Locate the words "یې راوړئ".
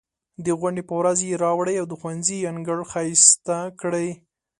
1.27-1.75